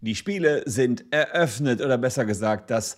Die 0.00 0.14
Spiele 0.14 0.62
sind 0.66 1.04
eröffnet 1.10 1.80
oder 1.80 1.98
besser 1.98 2.24
gesagt, 2.24 2.70
das 2.70 2.96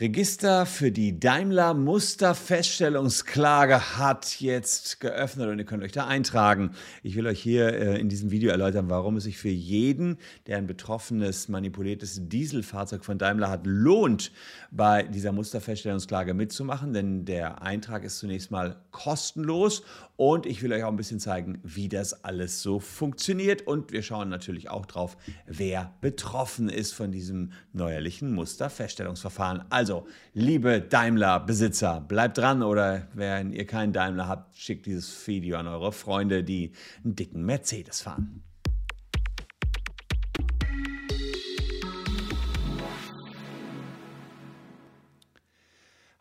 Register 0.00 0.64
für 0.64 0.90
die 0.90 1.20
Daimler 1.20 1.74
Musterfeststellungsklage 1.74 3.98
hat 3.98 4.40
jetzt 4.40 4.98
geöffnet 4.98 5.50
und 5.50 5.58
ihr 5.58 5.66
könnt 5.66 5.84
euch 5.84 5.92
da 5.92 6.06
eintragen. 6.06 6.70
Ich 7.02 7.16
will 7.16 7.26
euch 7.26 7.38
hier 7.38 7.74
äh, 7.74 8.00
in 8.00 8.08
diesem 8.08 8.30
Video 8.30 8.50
erläutern, 8.50 8.88
warum 8.88 9.18
es 9.18 9.24
sich 9.24 9.36
für 9.36 9.50
jeden, 9.50 10.16
der 10.46 10.56
ein 10.56 10.66
betroffenes, 10.66 11.50
manipuliertes 11.50 12.30
Dieselfahrzeug 12.30 13.04
von 13.04 13.18
Daimler 13.18 13.50
hat, 13.50 13.66
lohnt, 13.66 14.32
bei 14.70 15.02
dieser 15.02 15.32
Musterfeststellungsklage 15.32 16.32
mitzumachen, 16.32 16.94
denn 16.94 17.26
der 17.26 17.60
Eintrag 17.60 18.02
ist 18.02 18.20
zunächst 18.20 18.50
mal 18.50 18.76
kostenlos 18.92 19.82
und 20.16 20.46
ich 20.46 20.62
will 20.62 20.72
euch 20.72 20.84
auch 20.84 20.90
ein 20.90 20.96
bisschen 20.96 21.20
zeigen, 21.20 21.58
wie 21.62 21.90
das 21.90 22.24
alles 22.24 22.62
so 22.62 22.80
funktioniert 22.80 23.66
und 23.66 23.92
wir 23.92 24.02
schauen 24.02 24.30
natürlich 24.30 24.70
auch 24.70 24.86
drauf, 24.86 25.18
wer 25.46 25.92
betroffen 26.00 26.70
ist 26.70 26.92
von 26.92 27.12
diesem 27.12 27.52
neuerlichen 27.74 28.34
Musterfeststellungsverfahren. 28.34 29.64
Also, 29.70 29.89
liebe 30.34 30.80
Daimler-Besitzer, 30.80 32.00
bleibt 32.00 32.38
dran 32.38 32.62
oder 32.62 33.08
wenn 33.14 33.52
ihr 33.52 33.66
keinen 33.66 33.92
Daimler 33.92 34.28
habt, 34.28 34.56
schickt 34.56 34.86
dieses 34.86 35.26
Video 35.26 35.56
an 35.58 35.66
eure 35.66 35.92
Freunde, 35.92 36.44
die 36.44 36.72
einen 37.04 37.16
dicken 37.16 37.44
Mercedes 37.44 38.00
fahren. 38.02 38.42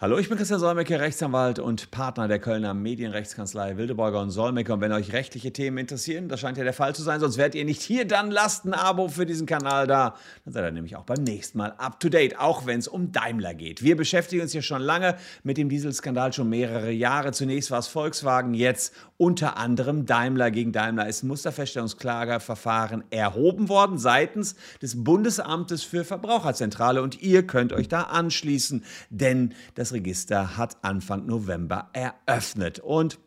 Hallo, 0.01 0.17
ich 0.17 0.29
bin 0.29 0.37
Christian 0.37 0.61
Solmecke, 0.61 0.97
Rechtsanwalt 0.97 1.59
und 1.59 1.91
Partner 1.91 2.29
der 2.29 2.39
Kölner 2.39 2.73
Medienrechtskanzlei 2.73 3.75
Wildeborger 3.75 4.21
und 4.21 4.29
Solmecke. 4.29 4.73
Und 4.73 4.79
wenn 4.79 4.93
euch 4.93 5.11
rechtliche 5.11 5.51
Themen 5.51 5.77
interessieren, 5.77 6.29
das 6.29 6.39
scheint 6.39 6.57
ja 6.57 6.63
der 6.63 6.71
Fall 6.71 6.95
zu 6.95 7.03
sein, 7.03 7.19
sonst 7.19 7.37
werdet 7.37 7.55
ihr 7.55 7.65
nicht 7.65 7.81
hier, 7.81 8.07
dann 8.07 8.31
lasst 8.31 8.63
ein 8.63 8.73
Abo 8.73 9.09
für 9.09 9.25
diesen 9.25 9.45
Kanal 9.45 9.87
da. 9.87 10.15
Dann 10.45 10.53
seid 10.53 10.63
ihr 10.63 10.71
nämlich 10.71 10.95
auch 10.95 11.03
beim 11.03 11.23
nächsten 11.23 11.57
Mal 11.57 11.73
up 11.77 11.99
to 11.99 12.07
date, 12.07 12.39
auch 12.39 12.65
wenn 12.65 12.79
es 12.79 12.87
um 12.87 13.11
Daimler 13.11 13.53
geht. 13.53 13.83
Wir 13.83 13.97
beschäftigen 13.97 14.41
uns 14.41 14.53
hier 14.53 14.61
schon 14.61 14.81
lange 14.81 15.17
mit 15.43 15.57
dem 15.57 15.67
Dieselskandal, 15.67 16.31
schon 16.31 16.47
mehrere 16.47 16.91
Jahre. 16.91 17.33
Zunächst 17.33 17.69
war 17.69 17.79
es 17.79 17.87
Volkswagen, 17.87 18.53
jetzt 18.53 18.93
unter 19.17 19.57
anderem 19.57 20.05
Daimler 20.05 20.49
gegen 20.49 20.71
Daimler 20.71 21.09
ist 21.09 21.23
Musterfeststellungsklageverfahren 21.23 23.03
erhoben 23.09 23.67
worden 23.67 23.97
seitens 23.97 24.55
des 24.81 25.03
Bundesamtes 25.03 25.83
für 25.83 26.05
Verbraucherzentrale. 26.05 27.01
Und 27.01 27.21
ihr 27.21 27.45
könnt 27.45 27.73
euch 27.73 27.89
da 27.89 28.03
anschließen, 28.03 28.85
denn 29.09 29.53
das 29.75 29.88
das 29.89 29.93
Register 29.95 30.55
hat 30.55 30.77
Anfang 30.83 31.25
November 31.25 31.89
eröffnet. 31.93 32.77
Und 32.79 33.17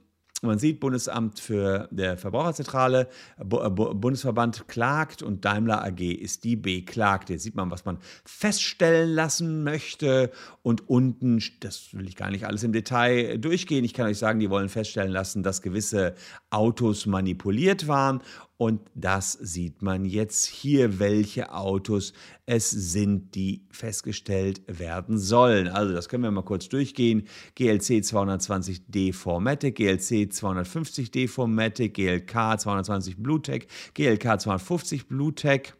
man 0.42 0.58
sieht, 0.58 0.78
Bundesamt 0.80 1.40
für 1.40 1.88
der 1.90 2.16
Verbraucherzentrale, 2.16 3.08
Bundesverband 3.38 4.68
klagt 4.68 5.22
und 5.22 5.44
Daimler 5.44 5.84
AG 5.84 6.00
ist 6.00 6.44
die 6.44 6.56
Beklagte. 6.56 7.32
Jetzt 7.32 7.42
sieht 7.42 7.56
man, 7.56 7.70
was 7.70 7.84
man 7.84 7.98
feststellen 8.24 9.12
lassen 9.12 9.64
möchte. 9.64 10.30
Und 10.62 10.88
unten, 10.88 11.42
das 11.60 11.94
will 11.94 12.08
ich 12.08 12.16
gar 12.16 12.30
nicht 12.30 12.46
alles 12.46 12.62
im 12.62 12.72
Detail 12.72 13.38
durchgehen. 13.38 13.84
Ich 13.84 13.94
kann 13.94 14.06
euch 14.06 14.18
sagen, 14.18 14.38
die 14.38 14.50
wollen 14.50 14.68
feststellen 14.68 15.12
lassen, 15.12 15.42
dass 15.42 15.62
gewisse 15.62 16.14
Autos 16.50 17.06
manipuliert 17.06 17.88
waren. 17.88 18.20
Und 18.62 18.80
das 18.94 19.32
sieht 19.32 19.82
man 19.82 20.04
jetzt 20.04 20.46
hier, 20.46 21.00
welche 21.00 21.52
Autos 21.52 22.12
es 22.46 22.70
sind, 22.70 23.34
die 23.34 23.66
festgestellt 23.72 24.62
werden 24.68 25.18
sollen. 25.18 25.66
Also 25.66 25.92
das 25.92 26.08
können 26.08 26.22
wir 26.22 26.30
mal 26.30 26.44
kurz 26.44 26.68
durchgehen. 26.68 27.26
GLC 27.56 28.04
220D 28.04 29.12
Formatic, 29.14 29.74
GLC 29.74 30.30
250D 30.30 31.28
Formatic, 31.28 31.94
GLK 31.94 32.60
220 32.60 33.16
Bluetech, 33.16 33.66
GLK 33.94 34.40
250 34.40 35.08
Bluetech. 35.08 35.72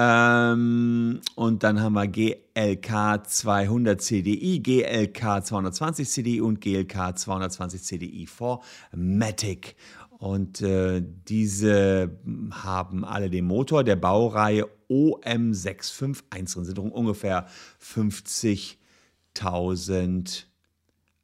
Ähm, 0.00 1.20
und 1.34 1.64
dann 1.64 1.82
haben 1.82 1.94
wir 1.94 2.06
GLK 2.06 3.26
200 3.26 4.00
CDI, 4.00 4.60
GLK 4.60 5.44
220 5.44 6.08
CDI 6.08 6.40
und 6.40 6.60
GLK 6.60 7.18
220 7.18 7.82
CDI 7.82 8.26
for 8.26 8.62
Matic. 8.94 9.74
Und 10.10 10.62
äh, 10.62 11.02
diese 11.04 12.16
haben 12.52 13.04
alle 13.04 13.28
den 13.28 13.46
Motor 13.46 13.82
der 13.82 13.96
Baureihe 13.96 14.68
OM651 14.88 16.54
drin, 16.54 16.64
sind 16.64 16.78
ungefähr 16.78 17.48
50.000 17.82 20.44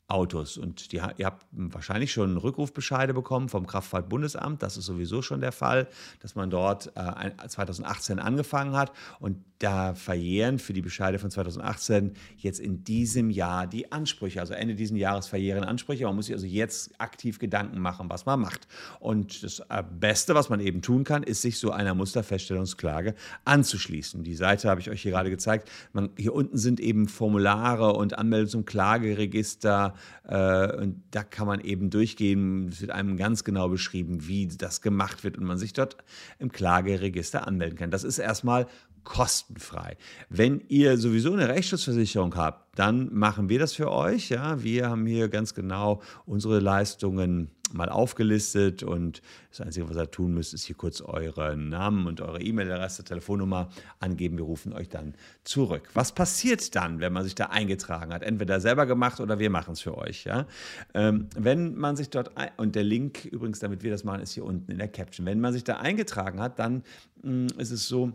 Autos. 0.06 0.58
Und 0.58 0.92
die, 0.92 0.96
ihr 0.96 1.26
habt 1.26 1.46
wahrscheinlich 1.50 2.12
schon 2.12 2.36
Rückrufbescheide 2.36 3.14
bekommen 3.14 3.48
vom 3.48 3.66
Kraftfahrtbundesamt. 3.66 4.62
Das 4.62 4.76
ist 4.76 4.84
sowieso 4.84 5.22
schon 5.22 5.40
der 5.40 5.52
Fall, 5.52 5.88
dass 6.20 6.34
man 6.34 6.50
dort 6.50 6.92
äh, 6.94 7.48
2018 7.48 8.18
angefangen 8.18 8.76
hat. 8.76 8.92
Und 9.18 9.38
da 9.58 9.94
verjähren 9.94 10.58
für 10.58 10.74
die 10.74 10.82
Bescheide 10.82 11.18
von 11.18 11.30
2018 11.30 12.12
jetzt 12.36 12.60
in 12.60 12.84
diesem 12.84 13.30
Jahr 13.30 13.66
die 13.66 13.92
Ansprüche. 13.92 14.40
Also 14.40 14.52
Ende 14.52 14.74
dieses 14.74 14.98
Jahres 14.98 15.26
verjähren 15.26 15.64
Ansprüche. 15.64 16.04
Man 16.04 16.16
muss 16.16 16.26
sich 16.26 16.34
also 16.34 16.46
jetzt 16.46 17.00
aktiv 17.00 17.38
Gedanken 17.38 17.78
machen, 17.78 18.10
was 18.10 18.26
man 18.26 18.40
macht. 18.40 18.68
Und 19.00 19.42
das 19.42 19.60
äh, 19.60 19.82
Beste, 19.98 20.34
was 20.34 20.50
man 20.50 20.60
eben 20.60 20.82
tun 20.82 21.04
kann, 21.04 21.22
ist, 21.22 21.40
sich 21.40 21.58
so 21.58 21.70
einer 21.70 21.94
Musterfeststellungsklage 21.94 23.14
anzuschließen. 23.46 24.22
Die 24.22 24.34
Seite 24.34 24.68
habe 24.68 24.80
ich 24.82 24.90
euch 24.90 25.00
hier 25.00 25.12
gerade 25.12 25.30
gezeigt. 25.30 25.70
Man, 25.94 26.10
hier 26.18 26.34
unten 26.34 26.58
sind 26.58 26.78
eben 26.78 27.08
Formulare 27.08 27.94
und 27.94 28.18
Anmeldung 28.18 28.48
zum 28.48 28.64
Klageregister. 28.66 29.93
Äh, 30.26 30.76
und 30.76 31.02
da 31.10 31.22
kann 31.22 31.46
man 31.46 31.60
eben 31.60 31.90
durchgehen. 31.90 32.68
Es 32.68 32.80
wird 32.80 32.90
einem 32.90 33.16
ganz 33.16 33.44
genau 33.44 33.68
beschrieben, 33.68 34.26
wie 34.26 34.46
das 34.46 34.80
gemacht 34.80 35.24
wird 35.24 35.38
und 35.38 35.44
man 35.44 35.58
sich 35.58 35.72
dort 35.72 35.96
im 36.38 36.52
Klageregister 36.52 37.46
anmelden 37.46 37.78
kann. 37.78 37.90
Das 37.90 38.04
ist 38.04 38.18
erstmal 38.18 38.66
kostenfrei. 39.04 39.96
Wenn 40.28 40.62
ihr 40.68 40.98
sowieso 40.98 41.32
eine 41.32 41.48
Rechtsschutzversicherung 41.48 42.34
habt, 42.36 42.78
dann 42.78 43.12
machen 43.14 43.48
wir 43.48 43.58
das 43.58 43.74
für 43.74 43.90
euch. 43.90 44.30
Ja, 44.30 44.62
wir 44.62 44.88
haben 44.88 45.06
hier 45.06 45.28
ganz 45.28 45.54
genau 45.54 46.00
unsere 46.26 46.58
Leistungen 46.58 47.50
mal 47.72 47.88
aufgelistet 47.88 48.82
und 48.82 49.20
das 49.50 49.60
Einzige, 49.60 49.88
was 49.88 49.96
ihr 49.96 50.10
tun 50.10 50.34
müsst, 50.34 50.54
ist 50.54 50.64
hier 50.64 50.76
kurz 50.76 51.00
euren 51.00 51.68
Namen 51.68 52.06
und 52.06 52.20
eure 52.20 52.40
E-Mail-Adresse, 52.40 53.04
Telefonnummer 53.04 53.68
angeben. 54.00 54.36
Wir 54.36 54.44
rufen 54.44 54.72
euch 54.72 54.88
dann 54.88 55.14
zurück. 55.42 55.88
Was 55.94 56.12
passiert 56.12 56.74
dann, 56.76 57.00
wenn 57.00 57.12
man 57.12 57.24
sich 57.24 57.34
da 57.34 57.46
eingetragen 57.46 58.12
hat? 58.12 58.22
Entweder 58.22 58.60
selber 58.60 58.86
gemacht 58.86 59.20
oder 59.20 59.38
wir 59.38 59.50
machen 59.50 59.72
es 59.72 59.80
für 59.80 59.96
euch. 59.96 60.24
Ja? 60.24 60.46
Ähm, 60.94 61.28
wenn 61.36 61.74
man 61.74 61.96
sich 61.96 62.10
dort, 62.10 62.30
und 62.56 62.74
der 62.74 62.84
Link 62.84 63.24
übrigens, 63.24 63.58
damit 63.58 63.82
wir 63.82 63.90
das 63.90 64.04
machen, 64.04 64.22
ist 64.22 64.32
hier 64.32 64.44
unten 64.44 64.70
in 64.70 64.78
der 64.78 64.88
Caption. 64.88 65.26
Wenn 65.26 65.40
man 65.40 65.52
sich 65.52 65.64
da 65.64 65.76
eingetragen 65.76 66.40
hat, 66.40 66.58
dann 66.58 66.84
mh, 67.22 67.32
mm, 67.32 67.46
ist 67.58 67.70
es 67.70 67.88
so, 67.88 68.12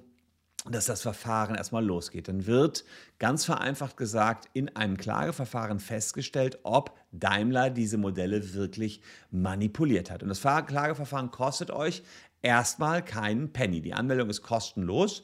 dass 0.70 0.86
das 0.86 1.02
Verfahren 1.02 1.56
erstmal 1.56 1.86
losgeht. 1.86 2.28
Dann 2.28 2.46
wird 2.46 2.84
ganz 3.18 3.46
vereinfacht 3.46 3.98
gesagt 3.98 4.50
in 4.54 4.76
einem 4.76 4.98
Klageverfahren 4.98 5.80
festgestellt, 5.80 6.60
ob 6.64 6.96
Daimler 7.12 7.70
diese 7.70 7.98
Modelle 7.98 8.54
wirklich 8.54 9.02
manipuliert 9.32 10.12
hat. 10.12 10.24
Und 10.24 10.30
das 10.30 10.42
Klageverfahren 10.42 11.32
kostet 11.32 11.72
euch 11.72 12.04
erstmal 12.42 13.04
keinen 13.04 13.52
Penny. 13.52 13.82
Die 13.82 13.94
Anmeldung 13.94 14.30
ist 14.30 14.42
kostenlos. 14.42 15.24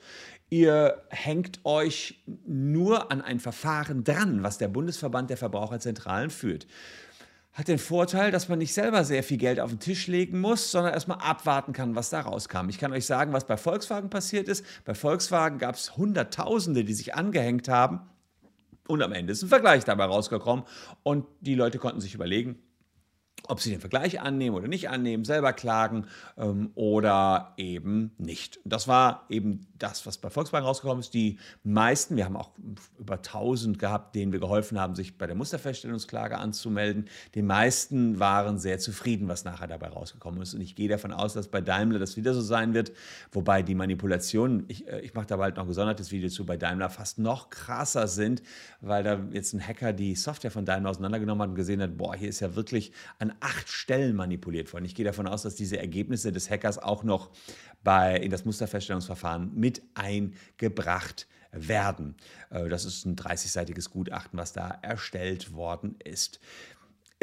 Ihr 0.50 1.04
hängt 1.10 1.60
euch 1.66 2.24
nur 2.46 3.12
an 3.12 3.22
ein 3.22 3.40
Verfahren 3.40 4.04
dran, 4.04 4.44
was 4.44 4.58
der 4.58 4.68
Bundesverband 4.68 5.30
der 5.30 5.38
Verbraucherzentralen 5.38 6.30
führt 6.30 6.68
hat 7.56 7.70
den 7.70 7.80
Vorteil, 7.80 8.32
dass 8.32 8.50
man 8.50 8.60
nicht 8.60 8.74
selber 8.74 9.06
sehr 9.06 9.24
viel 9.24 9.38
Geld 9.38 9.62
auf 9.62 9.70
den 9.70 9.80
Tisch 9.80 10.08
legen 10.08 10.42
muss, 10.42 10.72
sondern 10.72 10.94
erstmal 10.94 11.20
abwarten 11.20 11.72
kann, 11.72 11.96
was 11.96 12.10
da 12.10 12.20
rauskam. 12.20 12.68
Ich 12.68 12.78
kann 12.78 12.92
euch 12.92 13.06
sagen, 13.06 13.32
was 13.32 13.48
bei 13.48 13.56
Volkswagen 13.56 14.10
passiert 14.10 14.50
ist. 14.50 14.66
Bei 14.84 14.94
Volkswagen 14.94 15.58
gab 15.58 15.76
es 15.76 15.96
Hunderttausende, 15.96 16.84
die 16.84 16.94
sich 16.94 17.16
angehängt 17.16 17.70
haben. 17.70 18.02
Und 18.88 19.02
am 19.02 19.14
Ende 19.14 19.32
ist 19.32 19.42
ein 19.42 19.48
Vergleich 19.48 19.86
dabei 19.86 20.04
rausgekommen. 20.04 20.66
Und 21.02 21.26
die 21.40 21.56
Leute 21.56 21.80
konnten 21.80 22.02
sich 22.02 22.14
überlegen, 22.14 22.60
ob 23.48 23.60
sie 23.60 23.70
den 23.70 23.80
Vergleich 23.80 24.22
annehmen 24.22 24.56
oder 24.56 24.68
nicht 24.68 24.90
annehmen, 24.90 25.24
selber 25.24 25.54
klagen 25.54 26.06
ähm, 26.38 26.72
oder 26.76 27.54
eben 27.58 28.12
nicht. 28.18 28.60
Das 28.66 28.88
war 28.88 29.26
eben 29.30 29.68
das, 29.78 30.06
was 30.06 30.18
bei 30.18 30.30
Volkswagen 30.30 30.66
rausgekommen 30.66 31.02
ist. 31.02 31.14
Die 31.14 31.38
meisten, 31.64 32.16
wir 32.16 32.26
haben 32.26 32.38
auch 32.38 32.52
über 32.98 33.16
1000 33.16 33.78
gehabt, 33.78 34.16
denen 34.16 34.32
wir 34.32 34.40
geholfen 34.40 34.80
haben, 34.80 34.96
sich 34.96 35.18
bei 35.18 35.28
der 35.28 35.36
Musterfeststellungsklage 35.36 36.38
anzumelden. 36.38 37.08
Die 37.36 37.42
meisten 37.42 38.20
waren 38.20 38.58
sehr 38.58 38.80
zufrieden, 38.80 39.28
was 39.28 39.44
nachher 39.44 39.68
dabei 39.68 39.90
rausgekommen 39.90 40.42
ist. 40.42 40.54
Und 40.54 40.62
ich 40.62 40.76
gehe 40.76 40.90
davon 40.90 41.12
aus, 41.12 41.34
dass 41.34 41.48
bei 41.48 41.62
Daimler 41.62 42.00
das 42.00 42.18
wieder 42.18 42.34
so 42.34 42.42
sein 42.42 42.74
wird, 42.74 42.94
wobei 43.32 43.62
die 43.62 43.76
Manipulationen, 43.76 44.66
ich, 44.70 44.88
äh, 44.88 45.02
ich 45.02 45.14
mache 45.14 45.28
da 45.28 45.38
bald 45.38 45.58
noch 45.58 45.64
ein 45.64 45.70
gesondertes 45.70 46.12
Video 46.12 46.30
zu, 46.30 46.46
bei 46.46 46.58
Daimler 46.58 46.90
fast 46.90 47.20
noch 47.20 47.50
krasser 47.50 48.08
sind, 48.08 48.42
weil 48.82 49.04
da 49.04 49.20
jetzt 49.32 49.54
ein 49.54 49.66
Hacker 49.66 49.94
die 49.94 50.16
Software 50.16 50.52
von 50.52 50.66
Daimler 50.66 50.90
auseinandergenommen 50.90 51.44
hat 51.44 51.50
und 51.50 51.56
gesehen 51.56 51.82
hat, 51.82 51.98
boah, 51.98 52.16
hier 52.16 52.30
ist 52.30 52.40
ja 52.40 52.56
wirklich 52.56 52.92
an 53.26 53.36
acht 53.40 53.70
Stellen 53.70 54.16
manipuliert 54.16 54.72
worden. 54.74 54.86
Ich 54.86 54.96
gehe 54.96 55.06
davon 55.06 55.28
aus, 55.28 55.44
dass 55.44 55.56
diese 55.56 55.78
Ergebnisse 55.78 56.32
des 56.32 56.50
Hackers 56.50 56.78
auch 56.78 57.04
noch 57.04 57.32
bei, 57.84 58.18
in 58.18 58.32
das 58.32 58.46
Musterfeststellungsverfahren 58.46 59.52
mit 59.56 59.82
eingebracht 59.94 61.28
werden. 61.52 62.16
Äh, 62.50 62.70
das 62.70 62.86
ist 62.86 63.06
ein 63.06 63.16
30-seitiges 63.16 63.90
Gutachten, 63.90 64.38
was 64.38 64.54
da 64.54 64.78
erstellt 64.82 65.54
worden 65.54 65.96
ist. 66.04 66.40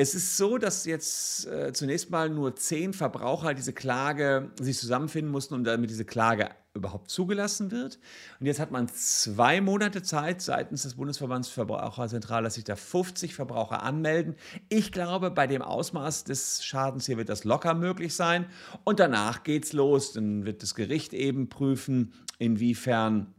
Es 0.03 0.17
ist 0.17 0.37
so, 0.37 0.59
dass 0.59 0.85
jetzt 0.85 1.47
äh, 1.47 1.73
zunächst 1.73 2.11
mal 2.11 2.29
nur 2.29 2.57
zehn 2.57 2.93
Verbraucher 2.93 3.55
diese 3.55 3.73
Klage 3.73 4.51
sich 4.61 4.77
zusammenfinden 4.77 5.31
mussten, 5.31 5.55
um 5.55 5.63
damit 5.63 5.91
diese 5.91 6.05
Klage 6.05 6.51
überhaupt 6.75 7.09
zugelassen 7.09 7.71
wird. 7.71 8.01
Und 8.41 8.47
jetzt 8.47 8.59
hat 8.59 8.73
man 8.73 8.89
zwei 8.89 9.61
Monate 9.61 10.03
Zeit 10.03 10.43
seitens 10.43 10.83
des 10.83 10.97
Bundesverbands 10.97 11.51
Verbraucherzentrale, 11.51 12.43
dass 12.43 12.55
sich 12.55 12.65
da 12.65 12.75
50 12.75 13.33
Verbraucher 13.33 13.85
anmelden. 13.85 14.35
Ich 14.69 14.91
glaube, 14.91 15.31
bei 15.31 15.47
dem 15.47 15.63
Ausmaß 15.63 16.25
des 16.25 16.65
Schadens 16.65 17.07
hier 17.07 17.17
wird 17.17 17.29
das 17.29 17.45
locker 17.45 17.75
möglich 17.75 18.17
sein. 18.17 18.47
Und 18.83 18.99
danach 18.99 19.45
geht's 19.45 19.73
los. 19.73 20.15
Dann 20.15 20.45
wird 20.45 20.65
das 20.65 20.75
Gericht 20.75 21.15
eben 21.15 21.49
prüfen, 21.49 22.13
inwiefern 22.41 23.33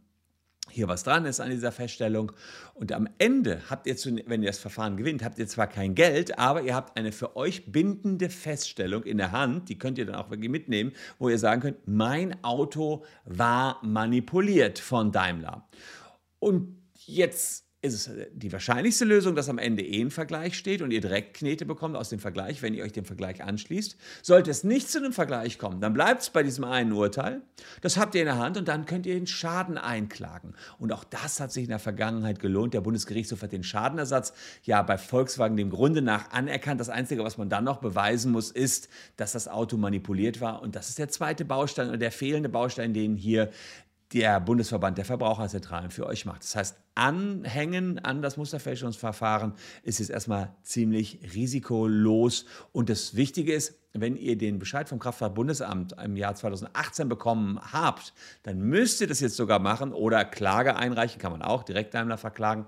hier 0.74 0.88
was 0.88 1.04
dran 1.04 1.26
ist 1.26 1.40
an 1.40 1.50
dieser 1.50 1.72
Feststellung. 1.72 2.32
Und 2.74 2.92
am 2.92 3.08
Ende 3.18 3.62
habt 3.70 3.88
ihr, 3.88 3.96
zu, 3.96 4.16
wenn 4.26 4.42
ihr 4.42 4.50
das 4.50 4.60
Verfahren 4.60 4.98
gewinnt, 4.98 5.24
habt 5.24 5.40
ihr 5.40 5.48
zwar 5.48 5.68
kein 5.68 5.96
Geld, 5.96 6.38
aber 6.38 6.62
ihr 6.62 6.76
habt 6.76 6.98
eine 6.98 7.12
für 7.12 7.36
euch 7.36 7.72
bindende 7.72 8.30
Feststellung 8.30 9.04
in 9.04 9.18
der 9.18 9.32
Hand, 9.32 9.70
die 9.70 9.78
könnt 9.78 9.98
ihr 9.98 10.06
dann 10.06 10.16
auch 10.16 10.30
wirklich 10.30 10.50
mitnehmen, 10.50 10.92
wo 11.20 11.30
ihr 11.30 11.40
sagen 11.40 11.62
könnt, 11.62 11.88
mein 11.88 12.44
Auto 12.44 13.06
war 13.26 13.80
manipuliert 13.84 14.80
von 14.80 15.12
Daimler. 15.12 15.68
Und 16.40 16.78
jetzt 17.06 17.63
ist 17.84 17.94
es 17.94 18.08
äh, 18.08 18.28
die 18.34 18.52
wahrscheinlichste 18.52 19.06
Lösung, 19.06 19.36
dass 19.36 19.50
am 19.50 19.58
Ende 19.58 19.84
eh 19.84 20.02
ein 20.02 20.10
Vergleich 20.10 20.58
steht 20.58 20.82
und 20.82 20.92
ihr 20.92 21.02
direkt 21.02 21.36
Knete 21.36 21.66
bekommt 21.66 21.96
aus 21.96 22.10
dem 22.10 22.20
Vergleich, 22.20 22.62
wenn 22.62 22.74
ihr 22.74 22.84
euch 22.84 22.94
dem 22.94 23.06
Vergleich 23.06 23.44
anschließt. 23.44 23.98
Sollte 24.22 24.50
es 24.50 24.64
nicht 24.64 24.90
zu 24.90 24.98
einem 24.98 25.14
Vergleich 25.14 25.60
kommen, 25.60 25.82
dann 25.82 25.94
bleibt 25.94 26.22
es 26.22 26.30
bei 26.30 26.44
diesem 26.44 26.64
einen 26.64 26.94
Urteil. 26.94 27.42
Das 27.82 27.98
habt 27.98 28.16
ihr 28.16 28.22
in 28.22 28.28
der 28.28 28.38
Hand 28.38 28.58
und 28.58 28.68
dann 28.68 28.86
könnt 28.86 29.06
ihr 29.06 29.16
den 29.16 29.28
Schaden 29.28 29.78
einklagen. 29.78 30.56
Und 30.80 30.94
auch 30.94 31.04
das 31.04 31.40
hat 31.40 31.52
sich 31.52 31.64
in 31.64 31.70
der 31.70 31.80
Vergangenheit 31.80 32.40
gelohnt. 32.40 32.74
Der 32.74 32.82
Bundesgerichtshof 32.82 33.42
hat 33.42 33.52
den 33.52 33.64
Schadenersatz 33.64 34.34
ja 34.64 34.82
bei 34.82 34.98
Volkswagen 34.98 35.58
dem 35.58 35.70
Grunde 35.70 36.02
nach 36.02 36.32
anerkannt. 36.32 36.80
Das 36.80 36.90
Einzige, 36.90 37.24
was 37.24 37.38
man 37.38 37.50
dann 37.50 37.66
noch 37.66 37.80
beweisen 37.80 38.32
muss, 38.32 38.50
ist, 38.50 38.88
dass 39.18 39.34
das 39.34 39.48
Auto 39.48 39.76
manipuliert 39.78 40.40
war. 40.40 40.62
Und 40.62 40.76
das 40.76 40.90
ist 40.90 41.00
der 41.00 41.10
zweite 41.10 41.44
Baustein 41.44 41.90
und 41.90 42.00
der 42.00 42.12
fehlende 42.12 42.50
Baustein, 42.50 42.94
den 42.94 43.18
hier 43.18 43.50
der 44.14 44.40
Bundesverband 44.40 44.98
der 44.98 45.06
Verbraucherzentralen 45.06 45.90
für 45.90 46.06
euch 46.06 46.26
macht. 46.26 46.44
Das 46.44 46.56
heißt, 46.56 46.78
Anhängen 46.96 47.98
an 48.00 48.22
das 48.22 48.38
Musterfälschungsverfahren 48.38 49.54
ist 49.82 50.00
jetzt 50.00 50.12
erstmal 50.12 50.54
ziemlich 50.62 51.20
risikolos. 51.34 52.46
Und 52.72 52.90
das 52.90 53.16
Wichtige 53.16 53.54
ist, 53.54 53.74
wenn 53.94 54.16
ihr 54.16 54.38
den 54.38 54.60
Bescheid 54.60 54.88
vom 54.88 55.00
Kraftfahrtbundesamt 55.00 55.96
im 56.04 56.16
Jahr 56.16 56.36
2018 56.36 57.10
bekommen 57.10 57.60
habt, 57.72 58.14
dann 58.44 58.60
müsst 58.60 59.02
ihr 59.02 59.08
das 59.08 59.20
jetzt 59.20 59.36
sogar 59.36 59.60
machen 59.60 59.92
oder 59.92 60.24
Klage 60.26 60.76
einreichen, 60.76 61.20
kann 61.20 61.32
man 61.32 61.42
auch 61.42 61.64
direkt 61.64 61.94
Daimler 61.94 62.18
verklagen 62.18 62.66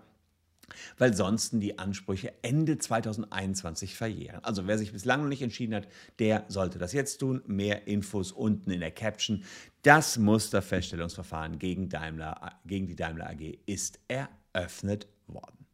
weil 0.98 1.14
sonst 1.14 1.52
die 1.54 1.78
Ansprüche 1.80 2.34
Ende 2.42 2.78
2021 2.78 3.96
verjähren. 3.96 4.44
Also 4.44 4.68
wer 4.68 4.78
sich 4.78 4.92
bislang 4.92 5.22
noch 5.22 5.30
nicht 5.30 5.42
entschieden 5.42 5.76
hat, 5.76 5.88
der 6.20 6.46
sollte 6.48 6.80
das 6.80 6.94
jetzt 6.94 7.18
tun. 7.18 7.42
Mehr 7.48 7.88
Infos 7.88 8.32
unten 8.32 8.72
in 8.72 8.80
der 8.80 8.92
Caption. 8.92 9.44
Das 9.82 10.18
Musterfeststellungsverfahren 10.18 11.60
gegen, 11.60 11.90
Daimler, 11.90 12.60
gegen 12.66 12.88
die 12.88 12.96
Daimler 12.96 13.30
AG 13.30 13.60
ist 13.66 14.00
eröffnet 14.08 15.08
worden. 15.28 15.66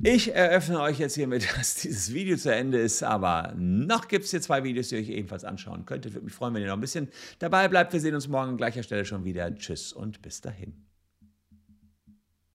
Ich 0.00 0.32
eröffne 0.32 0.80
euch 0.80 1.00
jetzt 1.00 1.16
hiermit, 1.16 1.48
dass 1.56 1.74
dieses 1.74 2.12
Video 2.12 2.36
zu 2.36 2.54
Ende 2.54 2.78
ist, 2.78 3.02
aber 3.02 3.52
noch 3.56 4.06
gibt 4.06 4.24
es 4.24 4.30
hier 4.30 4.40
zwei 4.40 4.62
Videos, 4.62 4.88
die 4.88 4.94
ihr 4.94 5.00
euch 5.00 5.08
ebenfalls 5.08 5.44
anschauen 5.44 5.86
könntet. 5.86 6.14
Würde 6.14 6.24
mich 6.24 6.34
freuen, 6.34 6.54
wenn 6.54 6.62
ihr 6.62 6.68
noch 6.68 6.76
ein 6.76 6.80
bisschen 6.80 7.08
dabei 7.40 7.66
bleibt. 7.66 7.92
Wir 7.92 8.00
sehen 8.00 8.14
uns 8.14 8.28
morgen 8.28 8.50
an 8.50 8.56
gleicher 8.56 8.84
Stelle 8.84 9.04
schon 9.04 9.24
wieder. 9.24 9.52
Tschüss 9.56 9.92
und 9.92 10.22
bis 10.22 10.40
dahin. 10.40 10.87